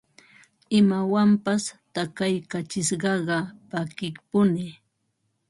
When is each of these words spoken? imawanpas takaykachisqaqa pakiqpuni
imawanpas 0.79 1.63
takaykachisqaqa 1.93 3.37
pakiqpuni 3.71 4.65